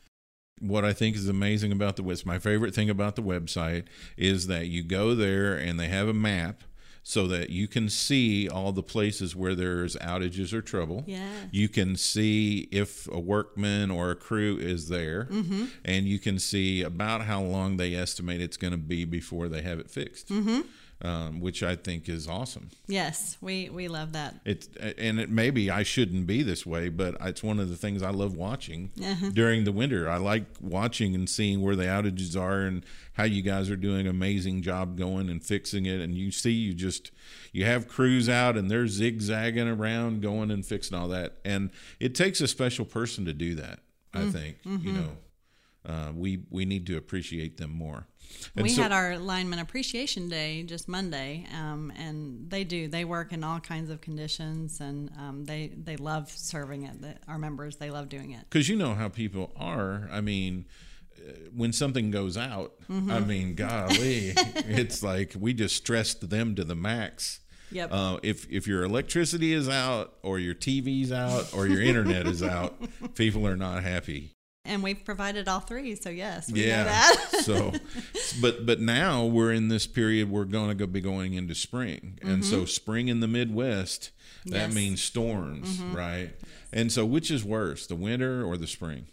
[0.61, 3.85] what I think is amazing about the website, my favorite thing about the website
[4.17, 6.63] is that you go there and they have a map
[7.05, 11.03] so that you can see all the places where there's outages or trouble.
[11.05, 11.47] Yes.
[11.51, 15.65] You can see if a workman or a crew is there, Mm-hmm.
[15.85, 19.63] and you can see about how long they estimate it's going to be before they
[19.63, 20.29] have it fixed.
[20.29, 20.61] Mm-hmm.
[21.05, 22.71] Um, which I think is awesome.
[22.87, 24.37] Yes, we we love that.
[24.45, 28.03] It's and it maybe I shouldn't be this way, but it's one of the things
[28.03, 29.31] I love watching Uh-huh.
[29.33, 30.09] during the winter.
[30.09, 32.85] I like watching and seeing where the outages are and
[33.15, 36.01] how you guys are doing an amazing job going and fixing it.
[36.01, 37.11] And you see, you just
[37.53, 41.39] you have crews out and they're zigzagging around, going and fixing all that.
[41.45, 43.81] And it takes a special person to do that.
[44.15, 44.87] I Mm, think mm-hmm.
[44.87, 45.09] you know
[45.87, 48.07] uh, we we need to appreciate them more.
[48.57, 52.89] And we so- had our lineman appreciation day just Monday, um, and they do.
[52.89, 57.01] They work in all kinds of conditions, and um, they they love serving it.
[57.01, 58.45] The, our members they love doing it.
[58.49, 60.09] because you know how people are.
[60.11, 60.67] I mean,
[61.19, 66.65] uh, when something goes out, I mean, golly, it's like we just stressed them to
[66.65, 67.41] the max.
[67.73, 67.89] Yep.
[67.91, 72.43] Uh, if if your electricity is out, or your TV's out, or your internet is
[72.43, 72.77] out,
[73.15, 74.33] people are not happy.
[74.65, 76.85] And we've provided all three, so yes, we know Yeah.
[76.85, 77.17] that.
[77.43, 77.73] so,
[78.41, 80.31] but but now we're in this period.
[80.31, 84.11] We're going to go be going into spring, and so spring in the Midwest
[84.47, 84.55] that Mm-hmm.
[84.55, 84.75] Yes.
[84.75, 86.31] means storms, right?
[86.73, 89.07] And so, which is worse, the winter or the spring?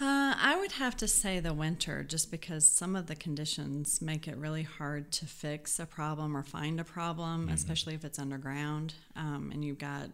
[0.00, 4.26] Uh, I would have to say the winter, just because some of the conditions make
[4.26, 7.54] it really hard to fix a problem or find a problem, Mm-hmm.
[7.54, 10.10] especially if it's underground um, and you've got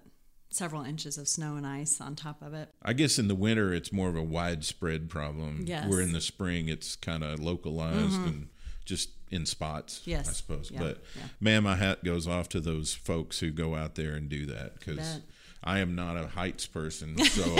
[0.50, 2.68] several inches of snow and ice on top of it.
[2.82, 5.64] I guess in the winter it's more of a widespread problem.
[5.66, 5.82] Yes.
[5.82, 5.90] Mm-hmm.
[5.90, 8.48] Where in the spring it's kind of localized and
[8.84, 10.02] just in spots.
[10.04, 10.28] Yes.
[10.28, 10.70] I suppose.
[10.72, 11.22] Yeah, But yeah.
[11.40, 14.78] man, my hat goes off to those folks who go out there and do that
[14.80, 15.20] because
[15.62, 17.42] I am not a heights person, so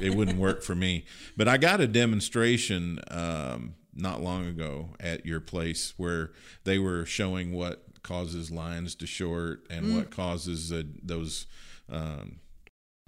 [0.00, 1.04] it wouldn't work for me.
[1.36, 6.30] But I got a demonstration um, not long ago at your place where
[6.64, 9.96] they were showing what causes lines to short and Mm.
[9.96, 11.46] what causes uh, those.
[11.92, 12.40] Um,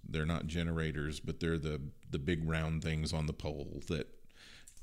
[0.07, 4.07] they're not generators, but they're the the big round things on the pole that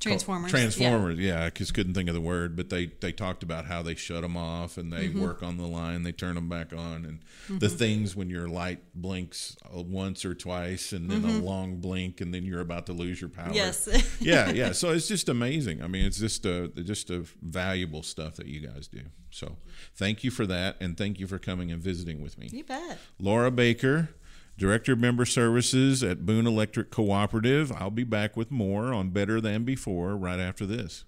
[0.01, 0.51] Transformers.
[0.51, 3.81] Transformers, yeah, I just couldn't think of the word, but they they talked about how
[3.81, 5.21] they shut them off and they Mm-hmm.
[5.21, 8.79] work on the line, they turn them back on, and the things when your light
[8.95, 12.93] blinks uh, once or twice, and then a long blink, and then you're about to
[12.93, 13.51] lose your power.
[13.53, 13.87] Yes.
[14.19, 14.71] yeah, yeah.
[14.73, 15.81] So it's just amazing.
[15.81, 19.01] I mean, it's just a just a valuable stuff that you guys do.
[19.31, 19.57] So
[19.95, 22.49] thank you for that, and thank you for coming and visiting with me.
[22.51, 22.97] You bet.
[23.19, 24.09] Laura Baker,
[24.57, 27.71] Director of Member Services at Boone Electric Cooperative.
[27.71, 31.05] I'll be back with more on Better Than Before right after this.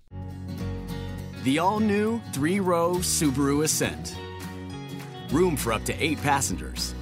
[1.43, 4.15] The all new three row Subaru Ascent.
[5.32, 6.95] Room for up to eight passengers.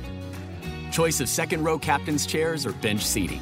[0.91, 3.41] Choice of second row captain's chairs or bench seating.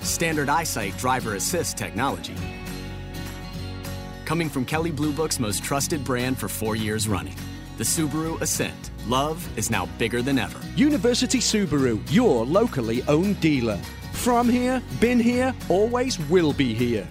[0.00, 2.34] Standard eyesight driver assist technology.
[4.24, 7.34] Coming from Kelley Blue Book's most trusted brand for four years running.
[7.80, 8.90] The Subaru Ascent.
[9.06, 10.60] Love is now bigger than ever.
[10.76, 13.78] University Subaru, your locally owned dealer.
[14.12, 17.08] From here, been here, always will be here.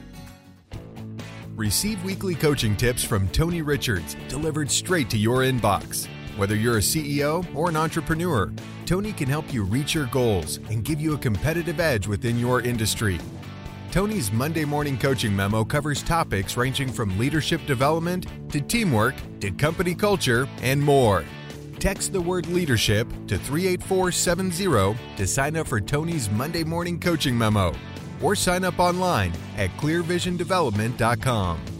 [1.56, 6.06] Receive weekly coaching tips from Tony Richards delivered straight to your inbox.
[6.38, 8.54] Whether you're a CEO or an entrepreneur,
[8.86, 12.62] Tony can help you reach your goals and give you a competitive edge within your
[12.62, 13.18] industry.
[13.92, 19.96] Tony's Monday morning coaching memo covers topics ranging from leadership development to teamwork to company
[19.96, 21.26] culture and more.
[21.80, 27.74] Text the word leadership to 38470 to sign up for Tony's Monday morning coaching memo
[28.22, 31.79] or sign up online at clearvisiondevelopment.com.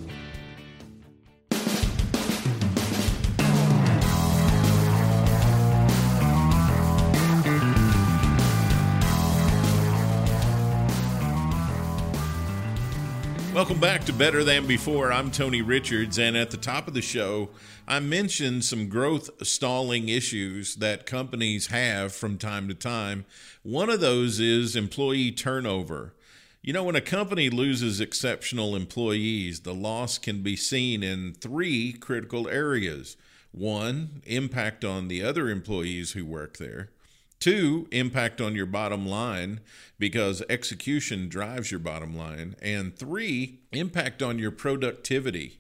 [13.60, 15.12] Welcome back to Better Than Before.
[15.12, 17.50] I'm Tony Richards, and at the top of the show,
[17.90, 23.26] I mentioned some growth stalling issues that companies have from time to time.
[23.62, 26.14] One of those is employee turnover.
[26.62, 31.92] You know, when a company loses exceptional employees, the loss can be seen in three
[31.92, 33.18] critical areas.
[33.52, 36.92] One, impact on the other employees who work there.
[37.40, 39.62] Two, impact on your bottom line
[39.98, 42.56] because execution drives your bottom line.
[42.62, 45.60] And three, impact on your productivity.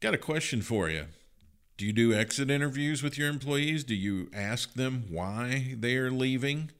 [0.00, 1.06] Got a question for you.
[1.76, 3.84] Do you do exit interviews with your employees?
[3.84, 6.70] Do you ask them why they are leaving?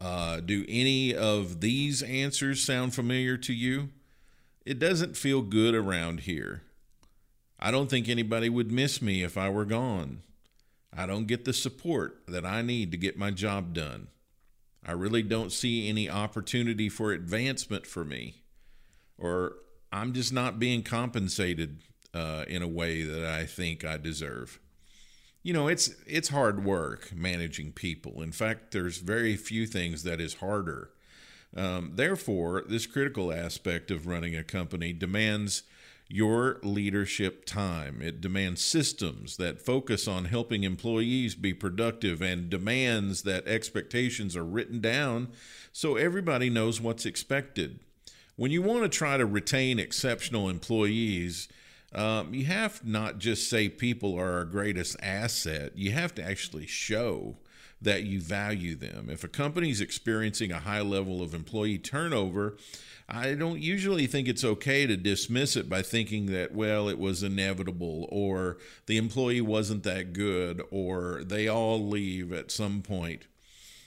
[0.00, 3.88] Uh, do any of these answers sound familiar to you?
[4.64, 6.62] It doesn't feel good around here.
[7.58, 10.22] I don't think anybody would miss me if I were gone.
[10.96, 14.08] I don't get the support that I need to get my job done.
[14.84, 18.42] I really don't see any opportunity for advancement for me,
[19.18, 19.56] or
[19.92, 21.80] I'm just not being compensated
[22.14, 24.58] uh, in a way that I think I deserve.
[25.42, 28.22] You know, it's it's hard work managing people.
[28.22, 30.90] In fact, there's very few things that is harder.
[31.56, 35.62] Um, therefore, this critical aspect of running a company demands
[36.12, 38.02] your leadership time.
[38.02, 44.44] It demands systems that focus on helping employees be productive and demands that expectations are
[44.44, 45.28] written down
[45.72, 47.78] so everybody knows what's expected.
[48.34, 51.48] When you want to try to retain exceptional employees,
[51.94, 56.66] um, you have not just say people are our greatest asset, you have to actually
[56.66, 57.36] show
[57.82, 59.08] that you value them.
[59.10, 62.56] If a company is experiencing a high level of employee turnover,
[63.08, 67.22] I don't usually think it's okay to dismiss it by thinking that, well, it was
[67.22, 73.26] inevitable, or the employee wasn't that good, or they all leave at some point.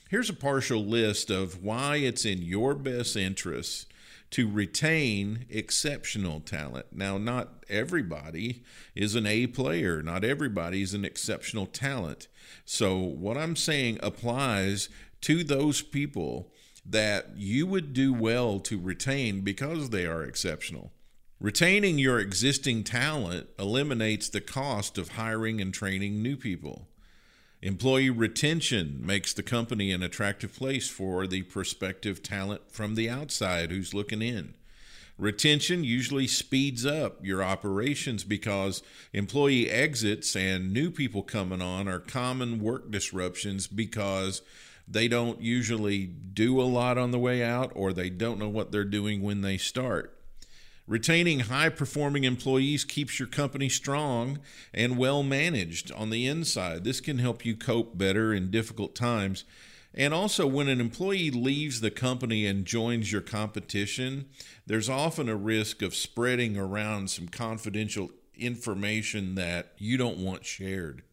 [0.09, 3.87] Here's a partial list of why it's in your best interest
[4.31, 6.87] to retain exceptional talent.
[6.91, 8.63] Now, not everybody
[8.95, 12.27] is an A player, not everybody is an exceptional talent.
[12.65, 14.89] So, what I'm saying applies
[15.21, 16.51] to those people
[16.85, 20.91] that you would do well to retain because they are exceptional.
[21.39, 26.87] Retaining your existing talent eliminates the cost of hiring and training new people.
[27.61, 33.71] Employee retention makes the company an attractive place for the prospective talent from the outside
[33.71, 34.53] who's looking in.
[35.17, 38.81] Retention usually speeds up your operations because
[39.13, 44.41] employee exits and new people coming on are common work disruptions because
[44.87, 48.71] they don't usually do a lot on the way out or they don't know what
[48.71, 50.17] they're doing when they start.
[50.85, 54.39] Retaining high performing employees keeps your company strong
[54.73, 56.83] and well managed on the inside.
[56.83, 59.45] This can help you cope better in difficult times.
[59.95, 64.25] And also, when an employee leaves the company and joins your competition,
[64.65, 71.03] there's often a risk of spreading around some confidential information that you don't want shared.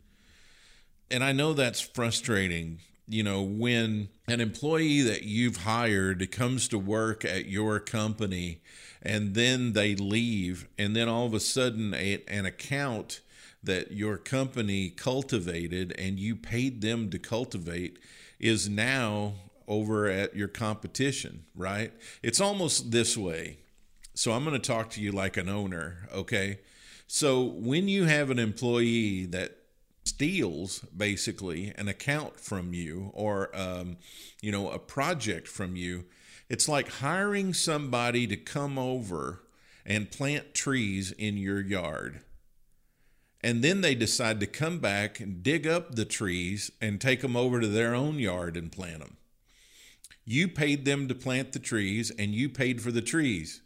[1.10, 2.78] And I know that's frustrating
[3.10, 8.62] you know, when an employee that you've hired comes to work at your company
[9.02, 13.20] and then they leave, and then all of a sudden a, an account
[13.64, 17.98] that your company cultivated and you paid them to cultivate
[18.40, 19.34] is now
[19.68, 21.92] over at your competition, right?
[22.22, 23.58] It's almost this way.
[24.14, 26.58] So I'm going to talk to you like an owner, okay?
[27.06, 29.56] So when you have an employee that
[30.04, 33.96] steals basically an account from you or um,
[34.40, 36.04] you know a project from you
[36.48, 39.42] it's like hiring somebody to come over
[39.86, 42.20] and plant trees in your yard
[43.42, 47.36] and then they decide to come back and dig up the trees and take them
[47.36, 49.16] over to their own yard and plant them
[50.24, 53.62] you paid them to plant the trees and you paid for the trees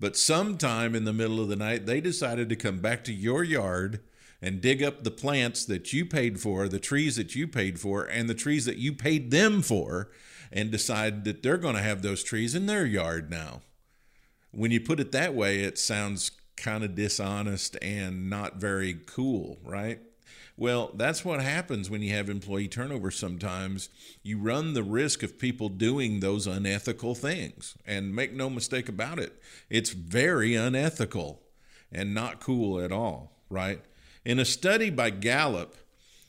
[0.00, 3.42] but sometime in the middle of the night they decided to come back to your
[3.42, 4.00] yard
[4.44, 8.04] and dig up the plants that you paid for, the trees that you paid for,
[8.04, 10.10] and the trees that you paid them for,
[10.52, 13.62] and decide that they're going to have those trees in their yard now.
[14.50, 19.58] When you put it that way, it sounds kind of dishonest and not very cool,
[19.64, 20.00] right?
[20.56, 23.88] Well, that's what happens when you have employee turnover sometimes.
[24.22, 27.76] You run the risk of people doing those unethical things.
[27.84, 31.42] And make no mistake about it, it's very unethical
[31.90, 33.80] and not cool at all, right?
[34.24, 35.76] In a study by Gallup,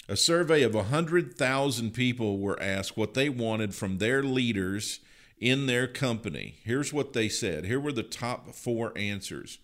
[0.08, 5.00] a survey of 100,000 people were asked what they wanted from their leaders
[5.40, 6.56] in their company.
[6.64, 7.66] Here's what they said.
[7.66, 9.60] Here were the top four answers.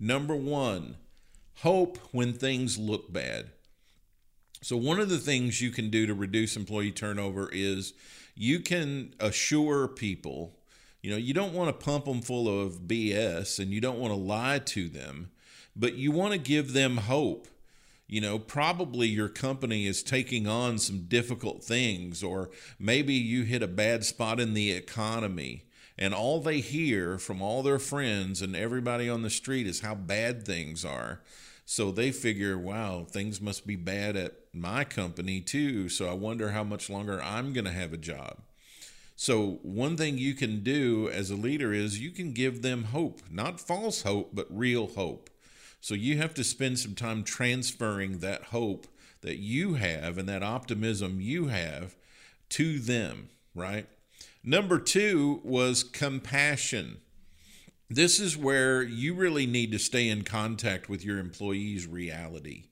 [0.00, 0.96] Number one,
[1.56, 3.50] hope when things look bad.
[4.62, 7.94] So, one of the things you can do to reduce employee turnover is
[8.34, 10.56] you can assure people,
[11.00, 14.12] you know, you don't want to pump them full of BS and you don't want
[14.12, 15.30] to lie to them,
[15.76, 17.46] but you want to give them hope
[18.08, 23.62] you know, probably your company is taking on some difficult things, or maybe you hit
[23.62, 25.64] a bad spot in the economy,
[25.98, 29.94] and all they hear from all their friends and everybody on the street is how
[29.94, 31.20] bad things are.
[31.64, 35.88] So they figure, wow, things must be bad at my company too.
[35.88, 38.38] So I wonder how much longer I'm going to have a job.
[39.20, 43.20] So, one thing you can do as a leader is you can give them hope,
[43.28, 45.28] not false hope, but real hope.
[45.80, 48.86] So you have to spend some time transferring that hope
[49.22, 51.96] that you have and that optimism you have
[52.50, 53.88] to them, right?
[54.44, 56.98] Number two was compassion.
[57.90, 62.64] This is where you really need to stay in contact with your employees' reality.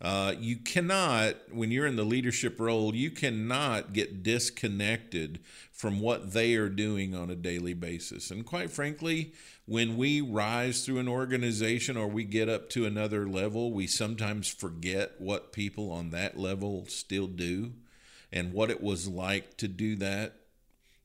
[0.00, 5.40] Uh, you cannot, when you're in the leadership role, you cannot get disconnected
[5.72, 8.30] from what they are doing on a daily basis.
[8.30, 9.32] And quite frankly,
[9.66, 14.48] when we rise through an organization or we get up to another level, we sometimes
[14.48, 17.72] forget what people on that level still do
[18.32, 20.43] and what it was like to do that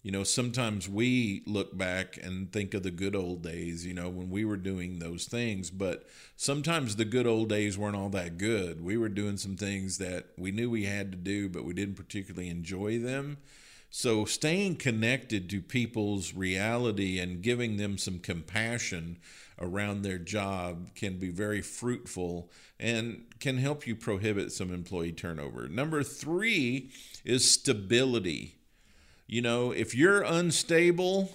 [0.10, 4.10] You know, sometimes we look back and think of the good old days, you know,
[4.10, 8.40] when we were doing those things, but sometimes the good old days weren't all that
[8.40, 8.84] good.
[8.84, 11.94] We were doing some things that we knew we had to do, but we didn't
[11.94, 13.38] particularly enjoy them.
[13.92, 19.20] So, staying connected to people's reality and giving them some compassion
[19.60, 22.50] around their job can be very fruitful
[22.80, 25.68] and can help you prohibit some employee turnover.
[25.68, 26.90] Number three
[27.24, 28.59] is stability.
[29.32, 31.30] You know, if you're unstable,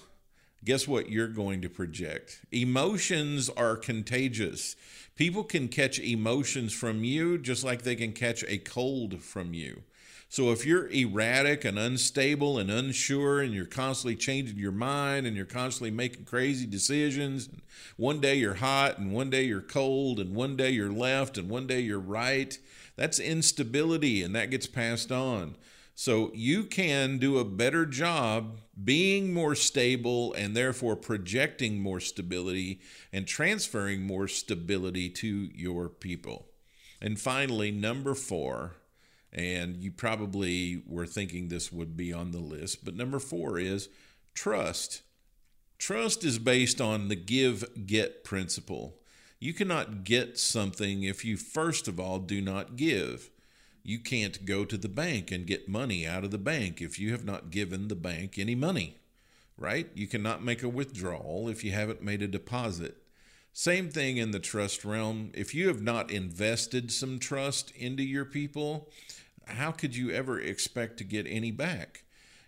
[0.65, 2.41] guess what you're going to project?
[2.51, 4.75] Emotions are contagious.
[5.15, 9.85] People can catch emotions from you just like they can catch a cold from you.
[10.29, 15.37] So if you're erratic and unstable and unsure and you're constantly changing your mind and
[15.37, 17.63] you're constantly making crazy decisions, and
[17.97, 21.49] one day you're hot and one day you're cold and one day you're left and
[21.49, 22.59] one day you're right,
[22.97, 25.55] that's instability and that gets passed on.
[25.95, 32.81] So you can do a better job being more stable and therefore projecting more stability
[33.13, 36.49] and transferring more stability to your people.
[37.01, 38.77] And finally, number four,
[39.33, 43.89] and you probably were thinking this would be on the list, but number four is
[44.35, 45.03] trust.
[45.79, 48.97] Trust is based on the give get principle.
[49.39, 53.31] You cannot get something if you, first of all, do not give.
[53.87, 57.13] You can't go to the bank and get money out of the bank if you
[57.13, 58.97] have not given the bank any money,
[59.59, 59.91] right?
[59.95, 62.97] You cannot make a withdrawal if you haven't made a deposit.
[63.53, 65.31] Same thing in the trust realm.
[65.35, 68.89] If you have not invested some trust into your people,
[69.47, 72.05] how could you ever expect to get any back?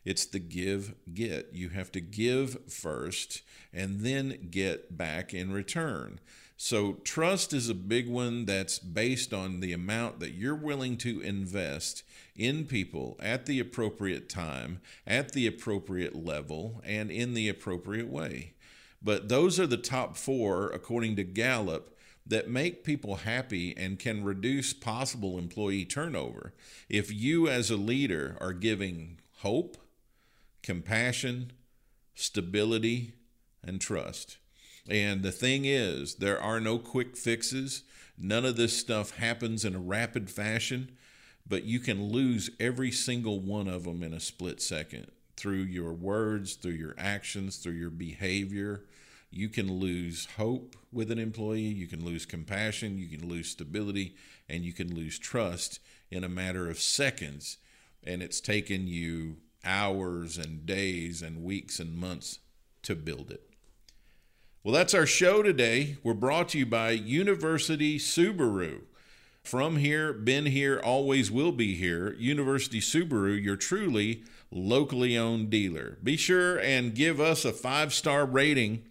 [0.07, 1.51] It's the give get.
[1.53, 3.43] You have to give first
[3.74, 6.18] and then get back in return.
[6.59, 11.21] So, trust is a big one that's based on the amount that you're willing to
[11.21, 12.03] invest
[12.35, 18.55] in people at the appropriate time, at the appropriate level, and in the appropriate way.
[19.03, 21.97] But those are the top four, according to Gallup,
[22.27, 26.55] that make people happy and can reduce possible employee turnover.
[26.89, 29.77] If you, as a leader, are giving hope,
[30.63, 31.53] compassion,
[32.15, 33.13] stability,
[33.63, 34.39] and trust.
[34.89, 37.82] And the thing is, there are no quick fixes.
[38.18, 40.97] None of this stuff happens in a rapid fashion,
[41.47, 45.93] but you can lose every single one of them in a split second through your
[45.93, 48.84] words, through your actions, through your behavior.
[49.30, 54.16] You can lose hope with an employee, you can lose compassion, you can lose stability,
[54.49, 55.80] and you can lose trust
[56.11, 57.59] in a matter of seconds.
[58.03, 62.39] And it's taken you hours and days and weeks and months
[62.82, 63.46] to build it.
[64.67, 65.97] Well, that's our show today.
[66.03, 68.81] We're brought to you by University Subaru.
[69.45, 72.17] From here, been here, always will be here.
[72.19, 75.99] University Subaru, your truly locally owned dealer.
[76.03, 78.83] Be sure and give us a five star rating.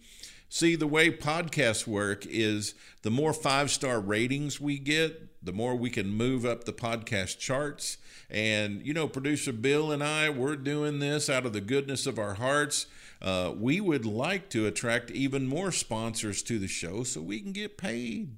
[0.48, 5.76] See, the way podcasts work is the more five star ratings we get, the more
[5.76, 7.98] we can move up the podcast charts.
[8.30, 12.18] And, you know, producer Bill and I, we're doing this out of the goodness of
[12.18, 12.86] our hearts.
[13.20, 17.52] Uh, we would like to attract even more sponsors to the show so we can
[17.52, 18.36] get paid.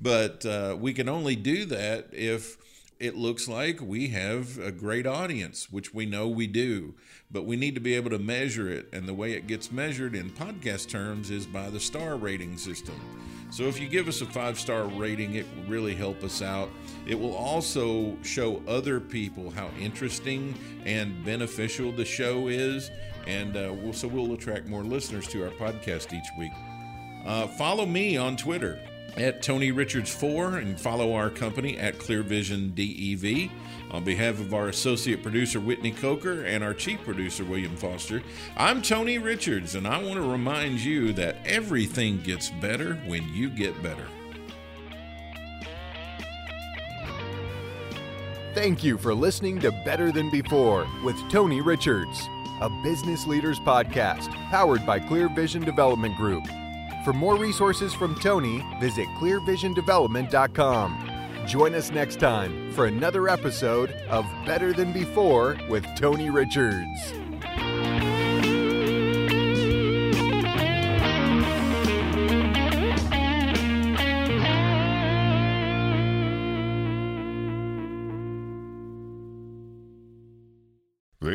[0.00, 2.58] But uh, we can only do that if
[2.98, 6.94] it looks like we have a great audience, which we know we do,
[7.30, 8.88] but we need to be able to measure it.
[8.92, 13.00] And the way it gets measured in podcast terms is by the star rating system.
[13.50, 16.68] So if you give us a five star rating, it will really help us out.
[17.06, 22.90] It will also show other people how interesting and beneficial the show is.
[23.26, 26.52] And uh, we'll, so we'll attract more listeners to our podcast each week.
[27.24, 28.80] Uh, follow me on Twitter
[29.16, 33.50] at Tony Richards 4 and follow our company at Clear Vision DEV.
[33.90, 38.22] On behalf of our associate producer Whitney Coker and our chief producer William Foster,
[38.56, 43.48] I'm Tony Richards, and I want to remind you that everything gets better when you
[43.48, 44.06] get better.
[48.54, 52.28] Thank you for listening to Better Than Before with Tony Richards,
[52.60, 56.44] a business leaders podcast powered by Clear Vision Development Group.
[57.04, 61.10] For more resources from Tony, visit clearvisiondevelopment.com.
[61.46, 67.14] Join us next time for another episode of Better Than Before with Tony Richards.